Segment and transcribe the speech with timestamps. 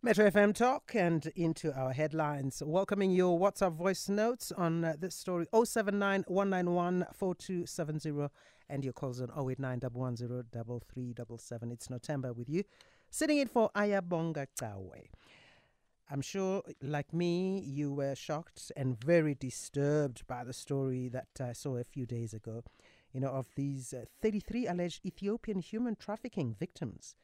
[0.00, 2.62] Metro FM Talk and into our headlines.
[2.64, 8.28] Welcoming your WhatsApp voice notes on uh, this story 079 191 4270
[8.68, 12.62] and your calls on 089 110 It's Notemba with you.
[13.10, 15.08] Sitting in for Ayabonga Tawe.
[16.08, 21.52] I'm sure, like me, you were shocked and very disturbed by the story that I
[21.52, 22.62] saw a few days ago,
[23.12, 27.16] you know, of these uh, 33 alleged Ethiopian human trafficking victims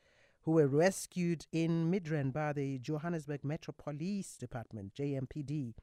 [0.45, 5.75] who were rescued in Midrand by the Johannesburg Metro Police Department, JMPD.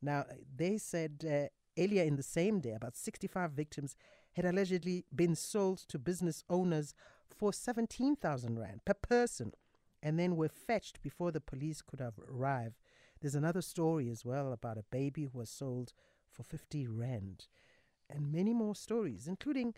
[0.00, 0.24] Now,
[0.56, 3.94] they said uh, earlier in the same day, about 65 victims
[4.32, 6.94] had allegedly been sold to business owners
[7.28, 9.52] for 17,000 Rand per person
[10.02, 12.76] and then were fetched before the police could have arrived.
[13.20, 15.92] There's another story as well about a baby who was sold
[16.30, 17.48] for 50 Rand
[18.08, 19.74] and many more stories, including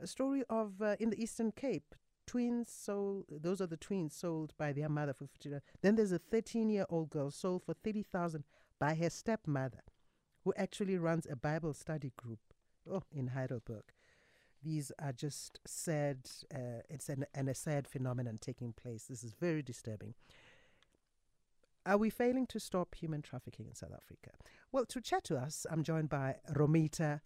[0.00, 1.94] a story of uh, in the Eastern Cape,
[2.30, 5.50] twins sold, those are the twins sold by their mother for 50
[5.82, 8.44] Then there's a 13 year old girl sold for 30,000
[8.78, 9.82] by her stepmother,
[10.44, 12.38] who actually runs a Bible study group
[12.88, 13.82] oh, in Heidelberg.
[14.62, 19.06] These are just sad, uh, it's an, an, a sad phenomenon taking place.
[19.08, 20.14] This is very disturbing.
[21.84, 24.30] Are we failing to stop human trafficking in South Africa?
[24.70, 27.22] Well, to chat to us, I'm joined by Romita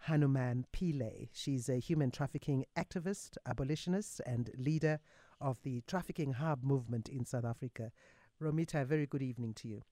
[0.00, 1.28] Hanuman Pillay.
[1.32, 5.00] She's a human trafficking activist, abolitionist, and leader
[5.40, 7.92] of the Trafficking Hub movement in South Africa.
[8.40, 9.82] Romita, very good evening to you.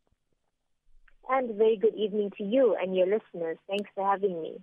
[1.29, 3.59] And very good evening to you and your listeners.
[3.69, 4.59] Thanks for having me.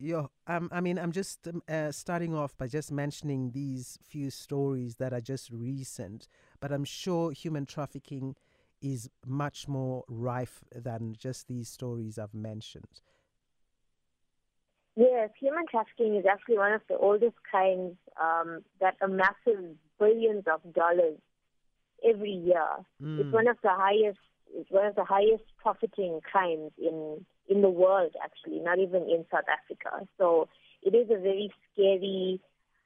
[0.00, 4.30] Yeah, um, I mean, I'm just um, uh, starting off by just mentioning these few
[4.30, 6.28] stories that are just recent,
[6.60, 8.36] but I'm sure human trafficking
[8.80, 13.00] is much more rife than just these stories I've mentioned.
[15.18, 20.60] Yes, human trafficking is actually one of the oldest crimes um, that amasses billions of
[20.72, 21.18] dollars
[22.08, 22.68] every year.
[23.02, 23.18] Mm.
[23.18, 24.20] It's one of the highest.
[24.54, 29.24] It's one of the highest profiting crimes in in the world, actually, not even in
[29.28, 30.06] South Africa.
[30.18, 30.48] So
[30.82, 32.40] it is a very scary,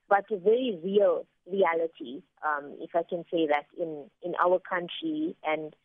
[0.09, 5.37] but a very real reality, um, if I can say that, in in our country
[5.45, 5.77] and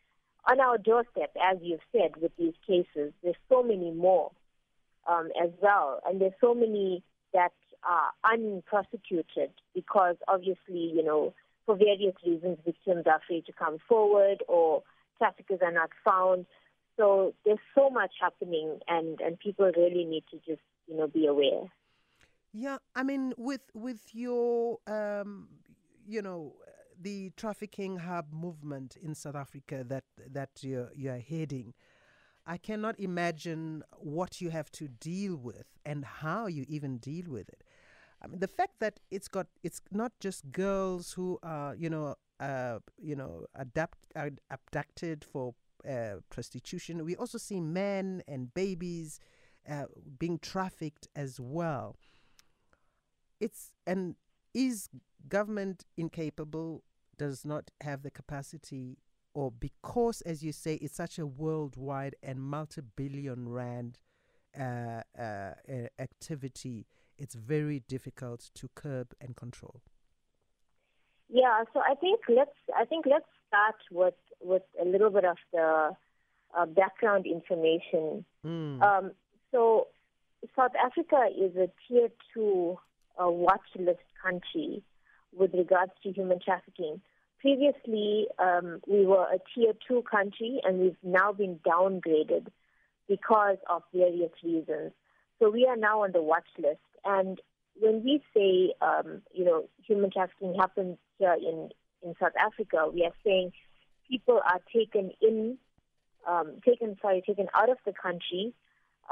[0.46, 3.12] on our doorstep, as you've said, with these cases.
[3.22, 4.30] There's so many more
[5.08, 6.00] um, as well.
[6.06, 7.02] And there's so many
[7.32, 7.52] that
[7.82, 11.34] are unprosecuted because obviously, you know,
[11.66, 14.82] for various reasons, victims are afraid to come forward or
[15.18, 16.46] traffickers are not found.
[16.96, 21.26] So there's so much happening, and, and people really need to just, you know, be
[21.26, 21.64] aware.
[22.52, 25.48] Yeah, I mean, with with your, um,
[26.06, 26.54] you know,
[27.00, 31.74] the trafficking hub movement in South Africa that that you're, you're heading,
[32.48, 37.50] I cannot imagine what you have to deal with and how you even deal with
[37.50, 37.62] it.
[38.22, 42.16] I mean, the fact that it's got it's not just girls who are you know
[42.40, 43.98] uh, you know adapt
[44.50, 45.54] abducted for
[45.88, 47.04] uh, prostitution.
[47.04, 49.20] We also see men and babies
[49.70, 49.84] uh,
[50.18, 51.96] being trafficked as well.
[53.40, 54.16] It's and
[54.54, 54.88] is
[55.28, 56.82] government incapable?
[57.18, 58.96] Does not have the capacity
[59.38, 63.96] or because, as you say, it's such a worldwide and multi billion rand
[64.58, 65.52] uh, uh,
[66.00, 69.80] activity, it's very difficult to curb and control.
[71.28, 75.36] Yeah, so I think let's I think let's start with with a little bit of
[75.52, 75.90] the
[76.58, 78.24] uh, background information.
[78.44, 78.82] Mm.
[78.82, 79.12] Um,
[79.52, 79.86] so
[80.56, 82.76] South Africa is a tier two
[83.22, 84.82] uh, watch list country
[85.32, 87.00] with regards to human trafficking.
[87.40, 92.48] Previously, um, we were a tier two country, and we've now been downgraded
[93.08, 94.92] because of various reasons.
[95.38, 96.80] So we are now on the watch list.
[97.04, 97.40] And
[97.80, 101.70] when we say, um, you know, human trafficking happens here in,
[102.02, 103.52] in South Africa, we are saying
[104.10, 105.58] people are taken in,
[106.28, 108.52] um, taken, sorry, taken out of the country,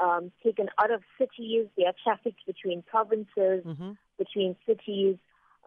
[0.03, 1.67] um, taken out of cities.
[1.77, 3.91] They are trafficked between provinces, mm-hmm.
[4.17, 5.15] between cities.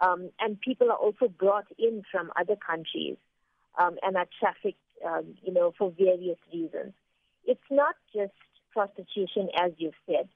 [0.00, 3.16] Um, and people are also brought in from other countries
[3.78, 6.94] um, and are trafficked, um, you know, for various reasons.
[7.44, 8.32] It's not just
[8.72, 10.28] prostitution, as you've said.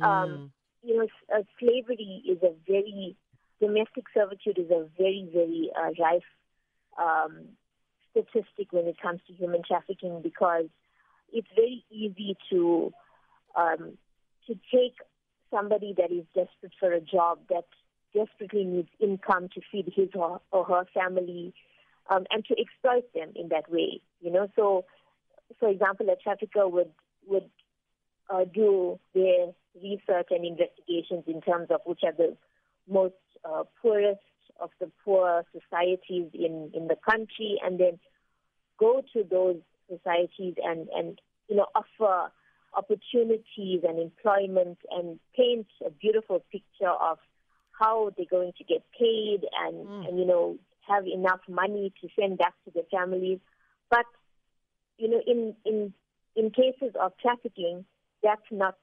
[0.00, 0.50] Mm.
[0.82, 3.16] You know, uh, slavery is a very
[3.60, 6.22] domestic servitude is a very, very uh, rife
[6.98, 7.48] um,
[8.10, 10.66] statistic when it comes to human trafficking because
[11.32, 12.92] it's very easy to
[13.56, 13.98] um,
[14.46, 14.94] to take
[15.50, 17.64] somebody that is desperate for a job that
[18.14, 21.54] desperately needs income to feed his or, or her family,
[22.10, 24.00] um, and to exploit them in that way.
[24.20, 24.84] You know, so
[25.58, 26.90] for example, a trafficker would
[27.26, 27.50] would
[28.30, 29.52] uh, do their
[29.82, 32.36] research and investigations in terms of which are the
[32.88, 33.14] most
[33.44, 34.20] uh, poorest
[34.60, 37.98] of the poor societies in, in the country and then
[38.78, 39.56] go to those
[39.88, 42.30] societies and, and you know offer
[42.74, 47.18] opportunities and employment and paint a beautiful picture of
[47.78, 50.08] how they're going to get paid and, mm.
[50.08, 50.56] and you know
[50.88, 53.38] have enough money to send back to their families.
[53.90, 54.06] But
[54.96, 55.92] you know, in in
[56.34, 57.84] in cases of trafficking,
[58.22, 58.76] that's not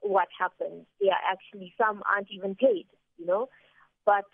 [0.00, 0.86] what happens.
[1.00, 2.86] They are actually some aren't even paid,
[3.18, 3.48] you know,
[4.04, 4.24] but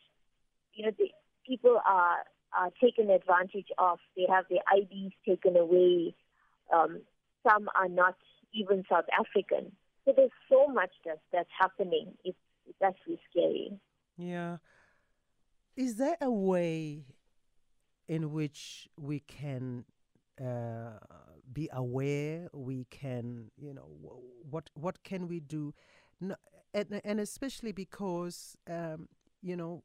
[0.74, 1.08] you know the
[1.46, 2.18] people are
[2.56, 3.98] are taken advantage of.
[4.16, 6.14] They have their IDs taken away.
[6.72, 7.00] Um,
[7.46, 8.16] some are not
[8.54, 9.72] even South African.
[10.04, 12.14] So there's so much that that's happening.
[12.24, 12.36] It's,
[12.66, 13.72] it's actually scary.
[14.16, 14.58] Yeah.
[15.76, 17.06] Is there a way
[18.08, 19.84] in which we can
[20.40, 20.98] uh,
[21.52, 22.48] be aware?
[22.52, 23.88] We can, you know,
[24.50, 25.74] what what can we do?
[26.20, 26.36] No,
[26.74, 29.08] and, and especially because um,
[29.42, 29.82] you know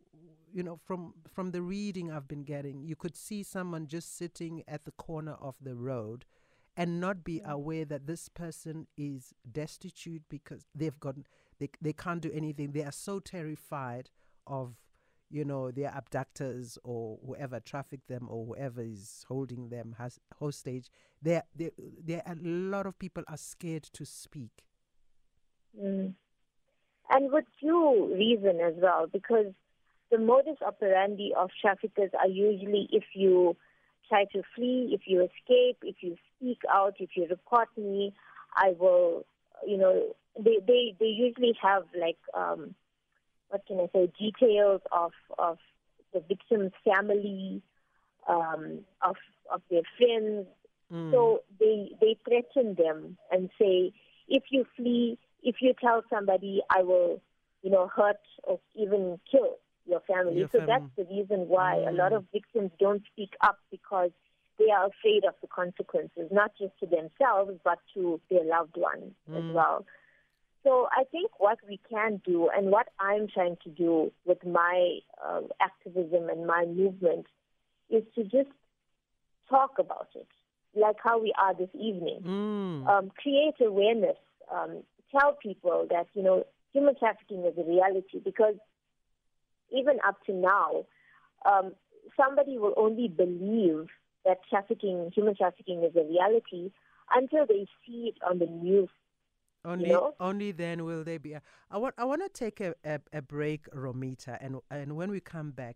[0.53, 4.63] you know from from the reading i've been getting you could see someone just sitting
[4.67, 6.25] at the corner of the road
[6.75, 7.49] and not be mm.
[7.49, 11.15] aware that this person is destitute because they've got
[11.59, 12.71] they, they can't do anything.
[12.71, 14.09] They are so terrified
[14.45, 14.75] of
[15.29, 20.89] you know their abductors or whoever trafficked them or whoever is holding them has hostage.
[21.21, 21.71] There there
[22.03, 24.63] there a lot of people are scared to speak.
[25.79, 26.15] Mm.
[27.11, 29.53] and with due reason as well because
[30.09, 33.55] the modus operandi of traffickers are usually if you
[34.09, 38.13] try to flee, if you escape, if you speak out, if you report me,
[38.55, 39.25] I will,
[39.65, 42.75] you know, they, they, they usually have like, um,
[43.49, 45.57] what can I say, details of, of
[46.13, 47.61] the victim's family,
[48.27, 49.15] um, of,
[49.51, 50.47] of their friends.
[50.91, 51.11] Mm.
[51.11, 53.93] So they, they threaten them and say,
[54.27, 57.21] if you flee, if you tell somebody, I will,
[57.61, 60.39] you know, hurt or even kill your family.
[60.39, 61.89] Your so that's the reason why mm.
[61.89, 64.11] a lot of victims don't speak up because
[64.59, 69.13] they are afraid of the consequences, not just to themselves, but to their loved ones
[69.29, 69.37] mm.
[69.37, 69.85] as well.
[70.63, 74.99] So I think what we can do and what I'm trying to do with my
[75.25, 77.27] uh, activism and my movement
[77.89, 78.49] is to just
[79.49, 80.27] talk about it,
[80.75, 82.21] like how we are this evening.
[82.25, 82.87] Mm.
[82.87, 84.17] Um, create awareness.
[84.51, 88.55] Um, tell people that, you know, human trafficking is a reality because
[89.71, 90.85] even up to now,
[91.45, 91.73] um,
[92.15, 93.87] somebody will only believe
[94.25, 96.71] that trafficking, human trafficking, is a reality
[97.13, 98.89] until they see it on the news.
[99.67, 100.13] Only, you know?
[100.19, 101.35] only then will they be.
[101.69, 105.19] I want, I want to take a, a, a break, Romita, and and when we
[105.19, 105.75] come back,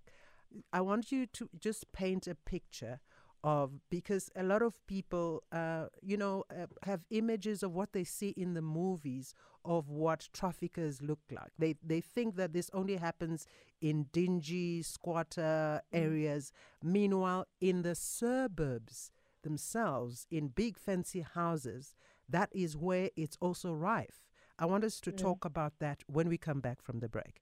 [0.72, 3.02] I want you to just paint a picture
[3.44, 8.04] of because a lot of people, uh, you know, uh, have images of what they
[8.04, 9.34] see in the movies
[9.66, 11.52] of what traffickers look like.
[11.58, 13.46] They they think that this only happens
[13.82, 16.00] in dingy squatter mm.
[16.00, 16.52] areas.
[16.86, 16.92] Mm.
[16.92, 19.12] Meanwhile, in the suburbs
[19.44, 21.96] themselves, in big fancy houses,
[22.32, 24.22] that is where it's also rife.
[24.58, 25.18] I want us to mm.
[25.18, 27.42] talk about that when we come back from the break.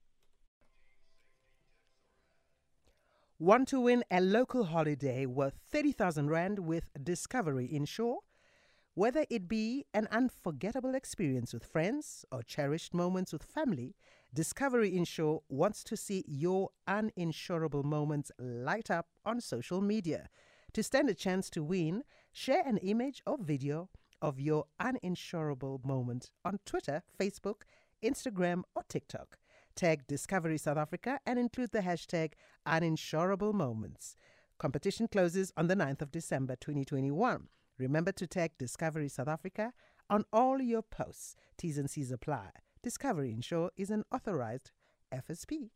[3.38, 8.20] Want to win a local holiday worth 30,000 Rand with Discovery Insure?
[8.96, 13.96] Whether it be an unforgettable experience with friends or cherished moments with family,
[14.34, 20.28] Discovery Insure wants to see your uninsurable moments light up on social media.
[20.74, 22.04] To stand a chance to win,
[22.34, 23.90] share an image or video
[24.22, 27.62] of your uninsurable moment on Twitter, Facebook,
[28.04, 29.38] Instagram, or TikTok.
[29.76, 32.34] Tag Discovery South Africa and include the hashtag
[32.68, 34.16] uninsurable moments.
[34.58, 37.48] Competition closes on the 9th of December 2021.
[37.78, 39.72] Remember to tag Discovery South Africa
[40.10, 41.36] on all your posts.
[41.58, 42.50] T's and C's apply.
[42.84, 44.72] Discovery Insure is an authorized
[45.14, 45.70] FSP.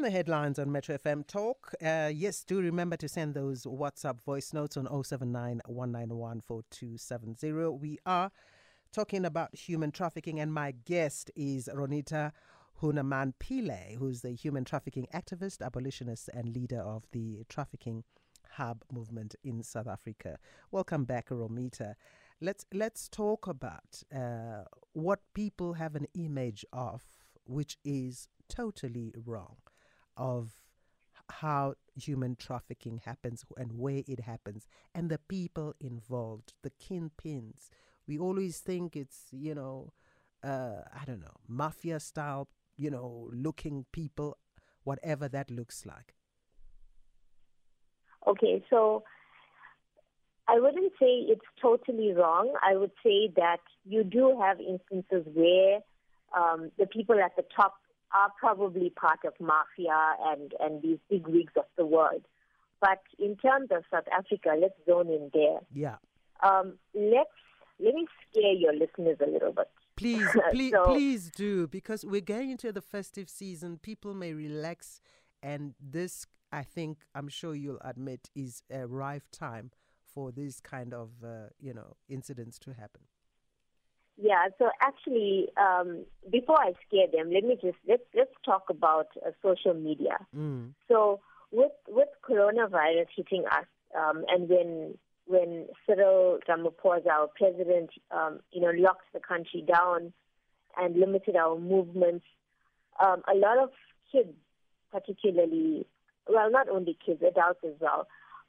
[0.00, 4.18] On the headlines on Metro FM Talk, uh, yes, do remember to send those WhatsApp
[4.22, 8.30] voice notes on 079 We are
[8.92, 12.32] talking about human trafficking, and my guest is Romita
[12.80, 18.04] Hanuman Pillay, who's the human trafficking activist, abolitionist, and leader of the Trafficking
[18.52, 20.38] Hub movement in South Africa.
[20.70, 21.92] Welcome back, Romita.
[22.40, 24.62] Let's let's talk about uh,
[24.94, 27.04] what people have an image of,
[27.44, 29.56] which is totally wrong
[30.20, 30.52] of
[31.30, 37.70] how human trafficking happens and where it happens and the people involved, the kingpins.
[38.06, 39.92] We always think it's, you know,
[40.44, 44.36] uh, I don't know, mafia style, you know, looking people,
[44.84, 46.14] whatever that looks like.
[48.26, 49.02] Okay, so
[50.48, 52.52] I wouldn't say it's totally wrong.
[52.62, 55.80] I would say that you do have instances where
[56.36, 57.74] um, the people at the top
[58.12, 62.22] are probably part of mafia and, and these big wigs of the world.
[62.80, 65.60] But in terms of South Africa, let's zone in there.
[65.72, 65.96] Yeah.
[66.42, 67.30] Um, let's
[67.78, 69.68] let me scare your listeners a little bit.
[69.96, 73.78] Please, please, so, please do because we're getting into the festive season.
[73.78, 75.00] People may relax,
[75.42, 79.70] and this, I think, I'm sure you'll admit, is a rife time
[80.14, 83.02] for these kind of uh, you know incidents to happen.
[84.20, 84.48] Yeah.
[84.58, 89.30] So actually, um, before I scare them, let me just let's let's talk about uh,
[89.42, 90.18] social media.
[90.36, 90.72] Mm.
[90.88, 93.64] So with with coronavirus hitting us,
[93.98, 100.12] um, and when when Cyril Ramaphosa, our president, um, you know, locked the country down
[100.76, 102.24] and limited our movements,
[103.02, 103.70] um, a lot of
[104.10, 104.34] kids,
[104.90, 105.86] particularly,
[106.28, 108.06] well, not only kids, adults as well,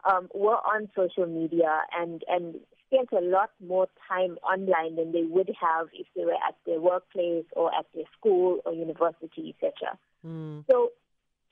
[0.09, 2.55] um, were on social media and and
[2.91, 6.79] spent a lot more time online than they would have if they were at their
[6.79, 9.97] workplace or at their school or university, etc.
[10.25, 10.65] Mm.
[10.69, 10.91] So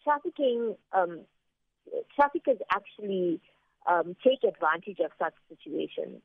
[0.03, 1.21] trafficking, um,
[2.15, 3.39] traffickers actually
[3.87, 6.21] um, take advantage of such situations.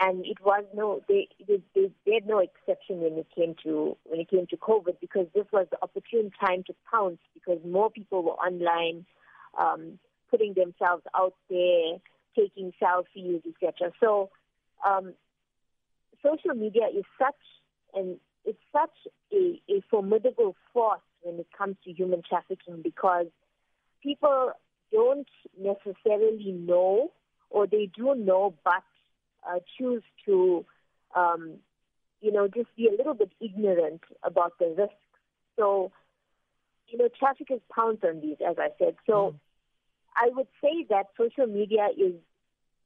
[0.00, 4.20] And it was no, they, they, they, had no exception when it came to when
[4.20, 8.22] it came to COVID because this was the opportune time to pounce because more people
[8.22, 9.06] were online,
[9.58, 9.98] um,
[10.30, 11.98] putting themselves out there,
[12.36, 13.90] taking selfies, etc.
[13.98, 14.30] So,
[14.86, 15.14] um,
[16.22, 17.34] social media is such
[17.94, 23.26] and it's such a, a formidable force when it comes to human trafficking because
[24.02, 24.52] people
[24.92, 25.28] don't
[25.60, 27.12] necessarily know,
[27.50, 28.82] or they do know, but
[29.48, 30.64] uh, choose to,
[31.14, 31.54] um,
[32.20, 34.94] you know, just be a little bit ignorant about the risks.
[35.56, 35.92] So,
[36.88, 38.96] you know, traffickers pounce on these, as I said.
[39.06, 39.40] So, mm.
[40.16, 42.14] I would say that social media is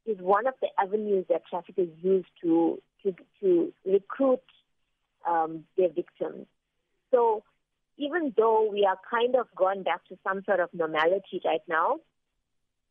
[0.05, 4.41] is one of the avenues that traffickers use to to, to recruit
[5.29, 6.47] um, their victims.
[7.11, 7.43] So
[7.97, 11.99] even though we are kind of gone back to some sort of normality right now,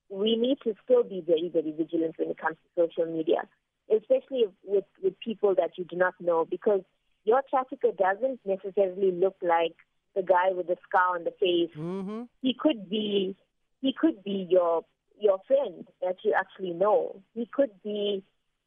[0.09, 3.49] we need to still be very, very vigilant when it comes to social media,
[3.91, 6.83] especially with, with people that you do not know, because
[7.25, 9.75] your trafficker doesn't necessarily look like
[10.15, 11.75] the guy with the scar on the face.
[11.77, 12.23] Mm-hmm.
[12.43, 13.35] He could be,
[13.81, 14.85] he could be your
[15.23, 17.23] your friend that you actually know.
[17.35, 18.23] He could be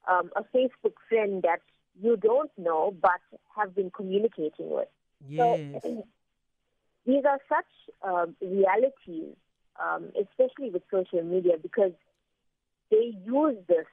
[0.10, 1.62] um, a Facebook friend that
[2.02, 3.22] you don't know but
[3.56, 4.88] have been communicating with.
[5.28, 5.82] Yes.
[5.84, 6.08] So,
[7.06, 7.66] these are such
[8.02, 9.36] uh, realities,
[9.80, 11.92] um, especially with social media, because
[12.90, 13.86] they use this,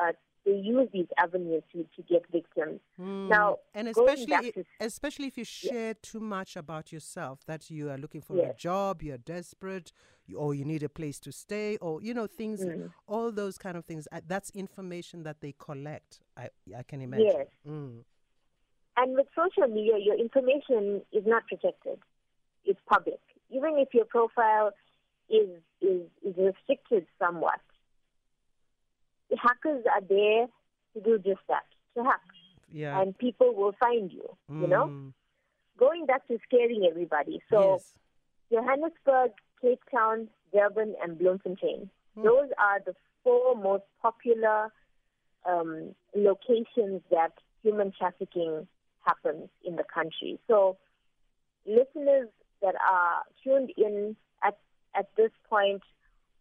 [0.00, 0.12] uh,
[0.44, 2.80] they use these avenues to, to get victims.
[3.00, 3.28] Mm.
[3.28, 5.92] Now, and especially to, especially if you share yeah.
[6.02, 8.54] too much about yourself, that you are looking for yes.
[8.54, 9.92] a job, you're desperate,
[10.26, 12.90] you, or you need a place to stay, or you know things, mm.
[13.06, 14.08] all those kind of things.
[14.10, 16.20] Uh, that's information that they collect.
[16.36, 17.26] I I can imagine.
[17.26, 17.46] Yes.
[17.68, 18.04] Mm.
[18.96, 21.98] And with social media, your information is not protected
[22.64, 23.20] it's public.
[23.50, 24.70] Even if your profile
[25.28, 25.48] is,
[25.80, 27.60] is, is restricted somewhat,
[29.40, 30.46] hackers are there
[30.94, 31.64] to do just that,
[31.96, 32.20] to hack.
[32.72, 33.00] Yeah.
[33.00, 34.62] And people will find you, mm.
[34.62, 34.86] you know?
[34.86, 35.12] Mm.
[35.78, 37.42] Going back to scaring everybody.
[37.50, 37.92] So, yes.
[38.52, 41.90] Johannesburg, Cape Town, Durban, and Bloemfontein.
[42.18, 42.24] Mm.
[42.24, 44.72] Those are the four most popular
[45.48, 48.66] um, locations that human trafficking
[49.04, 50.38] happens in the country.
[50.48, 50.76] So,
[51.66, 52.28] listeners
[52.60, 54.58] that are tuned in at,
[54.94, 55.82] at this point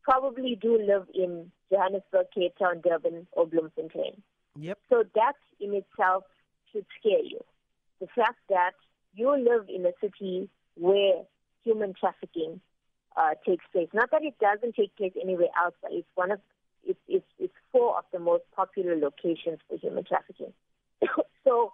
[0.03, 4.21] probably do live in Johannesburg, Cape Town, Durban, or Bloemfontein.
[4.59, 4.79] Yep.
[4.89, 6.23] So that in itself
[6.71, 7.39] should scare you.
[7.99, 8.73] The fact that
[9.13, 11.23] you live in a city where
[11.63, 12.59] human trafficking
[13.15, 13.89] uh, takes place.
[13.93, 16.39] Not that it doesn't take place anywhere else, but it's one of
[16.83, 20.51] it's, it's, it's four of the most popular locations for human trafficking.
[21.43, 21.73] so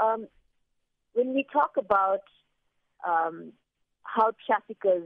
[0.00, 0.28] um,
[1.14, 2.22] when we talk about
[3.06, 3.52] um,
[4.02, 5.04] how traffickers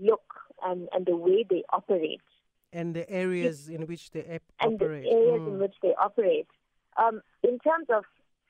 [0.00, 0.22] look
[0.64, 2.20] and, and the way they operate.
[2.72, 5.04] And the areas in which they ap- and operate.
[5.04, 5.48] the areas mm.
[5.48, 6.48] in which they operate.
[6.96, 8.04] Um, in terms of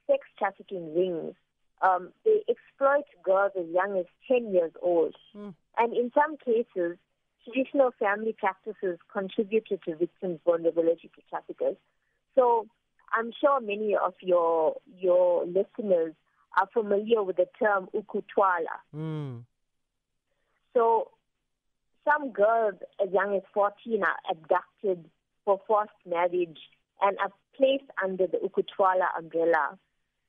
[0.07, 1.35] sex trafficking rings,
[1.83, 5.15] um, they exploit girls as young as 10 years old.
[5.37, 5.55] Mm.
[5.77, 6.99] And in some cases,
[7.45, 11.77] traditional family practices contributed to victims' vulnerability to traffickers.
[12.35, 12.67] So
[13.13, 16.15] I'm sure many of your your listeners
[16.57, 18.79] are familiar with the term ukutwala.
[18.95, 19.45] Mm.
[20.75, 21.11] So
[22.05, 25.05] some girls as young as 14 are abducted
[25.45, 26.59] for forced marriage
[27.01, 29.79] and are placed under the ukutwala umbrella.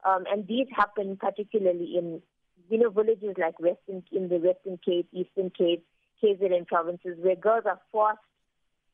[0.05, 2.21] Um, and these happen particularly in
[2.69, 5.85] you know villages like Western in the Western Cape, Eastern Cape,
[6.23, 8.19] KZN provinces, where girls are forced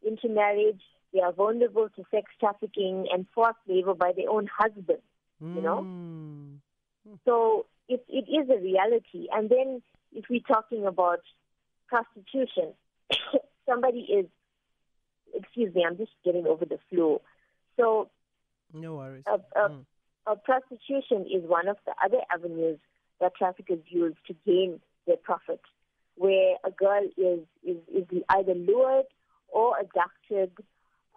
[0.05, 0.81] into marriage.
[1.13, 5.03] They are vulnerable to sex trafficking and forced labor by their own husbands.
[5.41, 6.59] You know, Mm.
[7.25, 9.27] so it, it is a reality.
[9.31, 9.81] And then
[10.13, 11.19] if we're talking about
[11.87, 12.73] prostitution,
[13.69, 14.25] somebody is,
[15.33, 17.21] excuse me, I'm just getting over the flu.
[17.77, 18.09] So
[18.73, 19.23] No worries.
[19.27, 19.85] uh, uh, Mm.
[20.27, 22.79] uh, prostitution is one of the other avenues
[23.19, 25.61] that traffickers use to gain their profit,
[26.15, 29.05] where a girl is, is, is either lured
[29.49, 30.51] or abducted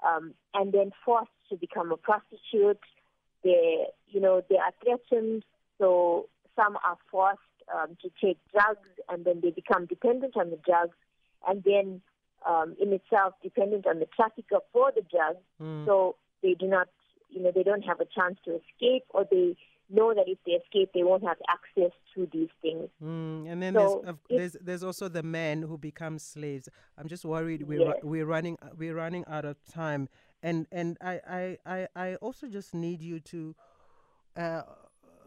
[0.07, 2.81] um, and then forced to become a prostitute.
[3.43, 5.45] They, you know, they are threatened,
[5.79, 7.41] so some are forced
[7.75, 10.97] um, to take drugs and then they become dependent on the drugs
[11.49, 12.01] and then
[12.49, 15.87] um, in itself dependent on the trafficker for the drugs Mm.
[15.87, 16.89] so they do not,
[17.31, 19.57] you know, they don't have a chance to escape, or they
[19.91, 22.89] know that if they escape, they won't have access to these things.
[23.03, 26.69] Mm, and then So there's, if- there's there's also the men who become slaves.
[26.97, 27.97] I'm just worried we're Yes.
[28.05, 30.09] we're running we're running out of time,
[30.45, 33.57] and and I I I, I also just need you to.
[34.37, 34.63] Uh,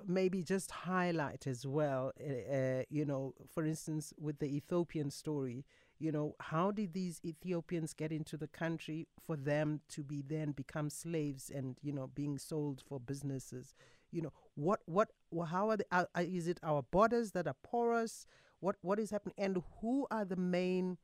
[0.07, 5.65] maybe just highlight as well uh, you know for instance with the ethiopian story
[6.01, 10.51] you know how did these ethiopians get into the country for them to be then
[10.51, 13.75] become slaves and you know being sold for businesses?
[14.09, 15.09] You know what what
[15.47, 15.85] how are, the,
[16.17, 18.25] is it our borders that are porous?
[18.61, 19.35] What what is happening?
[19.37, 20.97] And who are the main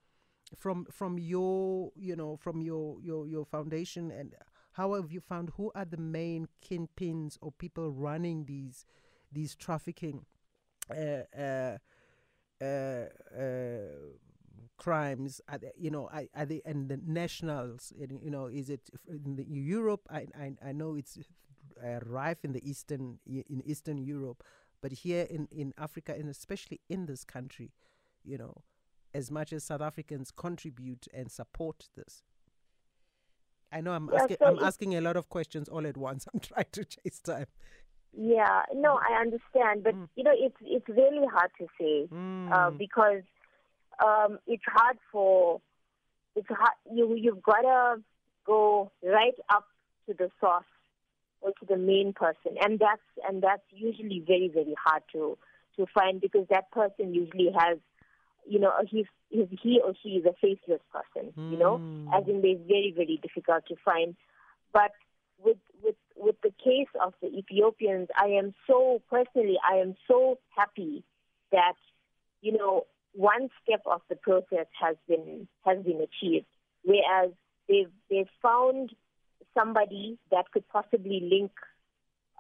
[0.58, 4.10] from from your you know from your your your foundation?
[4.10, 4.34] And
[4.78, 8.86] how have you found who are the main kingpins or people running these
[9.32, 10.26] these trafficking
[10.92, 11.78] uh, uh,
[12.62, 13.06] uh,
[13.36, 13.80] uh,
[14.78, 15.42] crimes?
[15.50, 17.92] Are they, you know are, are they and the nationals?
[17.98, 20.02] You know is it in Europe?
[20.12, 21.18] I, I I know it's
[22.06, 24.44] rife in the eastern in eastern Europe
[24.82, 27.72] but here in in Africa and especially in this country
[28.24, 28.54] you know
[29.14, 32.24] as much as South Africans contribute and support this
[33.72, 36.28] I know I'm Yeah, asking so I'm asking a lot of questions all at once
[36.34, 37.48] I'm trying to chase time
[38.14, 40.08] Yeah, no, I understand, but Mm.
[40.16, 42.08] you know, it's it's really hard to say
[42.52, 42.78] uh, Mm.
[42.78, 43.24] because
[44.04, 45.62] um, it's hard for
[46.36, 46.74] it's hard.
[46.94, 48.02] You you've gotta
[48.46, 49.66] go right up
[50.08, 50.66] to the source
[51.42, 55.38] or to the main person, and that's and that's usually very very hard to
[55.76, 57.78] to find because that person usually has,
[58.48, 62.18] you know, he's, he's he or she is a faceless person, you know, Mm.
[62.18, 64.16] as in they're very very difficult to find.
[64.74, 64.92] But
[65.44, 70.38] with with with the case of the Ethiopians, I am so personally, I am so
[70.56, 71.04] happy
[71.52, 71.76] that
[72.42, 76.46] you know one step of the process has been has been achieved,
[76.84, 77.32] whereas
[77.68, 78.94] they've they've found
[79.54, 81.52] somebody that could possibly link,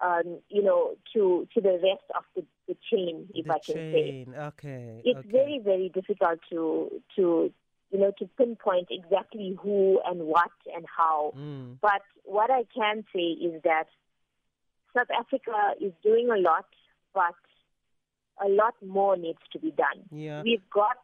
[0.04, 3.76] um, you know, to to the rest of the, the chain, if the I can
[3.76, 3.92] say.
[3.94, 5.30] chain okay It's okay.
[5.30, 7.52] very very difficult to to
[7.92, 11.34] you know to pinpoint exactly who and what and how.
[11.38, 11.78] Mm.
[11.82, 13.88] But what I can say is that
[14.96, 16.66] South Africa is doing a lot,
[17.14, 17.36] but
[18.46, 20.04] a lot more needs to be done.
[20.12, 20.98] yeah We've got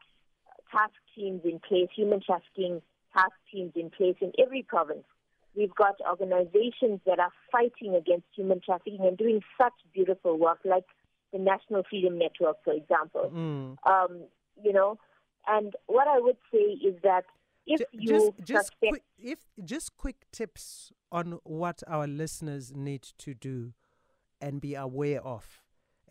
[0.72, 2.82] task teams in place, human trafficking
[3.16, 5.06] task teams in place in every province.
[5.56, 10.86] We've got organizations that are fighting against human trafficking and doing such beautiful work, like
[11.32, 13.32] the National Freedom Network, for example.
[13.34, 13.78] Mm.
[13.90, 14.24] Um,
[14.64, 14.98] you know,
[15.48, 17.26] and what I would say is that
[17.66, 22.74] if Ju- you just just suspect quick, if just quick tips on what our listeners
[22.76, 23.74] need to do
[24.42, 25.62] and be aware of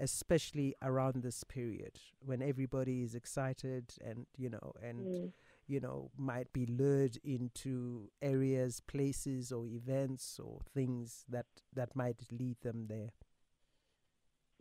[0.01, 5.33] especially around this period when everybody is excited and you know and Mm.
[5.73, 12.21] You know might be lured into areas places or events or things that that might
[12.31, 13.11] lead them there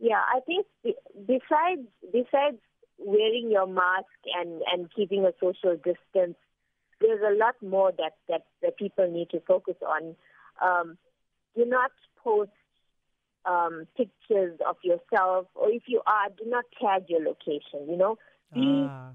[0.02, 0.66] Yeah, I think
[1.26, 2.58] besides besides
[2.98, 6.36] wearing your mask and and keeping a social distance,
[7.00, 10.16] there's a lot more that that, that people need to focus on.
[10.60, 10.98] Um,
[11.54, 12.50] do not post
[13.44, 17.88] um, pictures of yourself, or if you are, do not tag your location.
[17.88, 18.18] You know,
[18.52, 19.12] be ah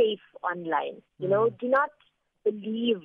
[0.00, 0.96] safe online.
[1.18, 1.58] You know, Mm.
[1.62, 1.90] do not
[2.44, 3.02] believe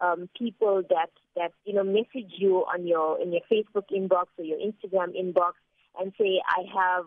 [0.00, 4.44] um, people that that you know message you on your in your Facebook inbox or
[4.44, 5.52] your Instagram inbox
[5.98, 7.04] and say, "I have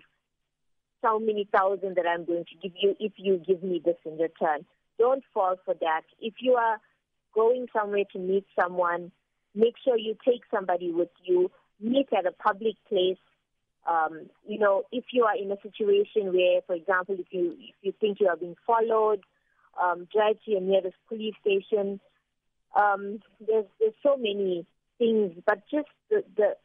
[1.04, 4.18] so many thousand that I'm going to give you if you give me this in
[4.18, 4.66] return."
[4.98, 6.04] Don't fall for that.
[6.20, 6.78] If you are
[7.34, 9.12] going somewhere to meet someone,
[9.54, 11.52] make sure you take somebody with you.
[11.80, 13.20] Meet at a public place.
[13.88, 17.76] Um, you know, if you are in a situation where, for example, if you if
[17.82, 19.22] you think you are being followed,
[19.82, 22.00] um, drive to your nearest police station.
[22.76, 24.66] Um, there's there's so many
[24.98, 26.56] things, but just the, the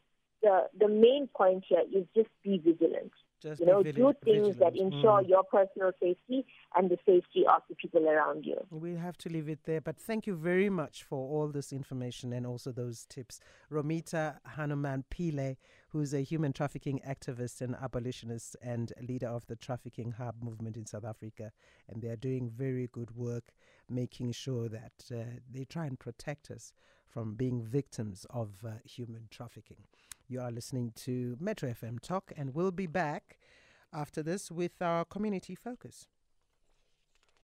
[0.41, 3.11] the the main point here is just be vigilant.
[3.43, 5.27] Just you know, do things that ensure mm.
[5.27, 8.55] your personal safety and the safety of the people around you.
[8.69, 12.31] We'll have to leave it there, but thank you very much for all this information
[12.31, 13.41] and also those tips.
[13.69, 15.57] Romita Hanuman Pillay,
[15.89, 20.85] who's a human trafficking activist and abolitionist and leader of the Trafficking Hub movement in
[20.85, 21.51] South Africa,
[21.89, 23.51] and they are doing very good work
[23.89, 26.71] making sure that uh, they try and protect us
[27.09, 29.83] from being victims of uh, human trafficking.
[30.29, 33.39] You are listening to Metro FM Talk, and we'll be back
[33.93, 36.07] after this with our community focus.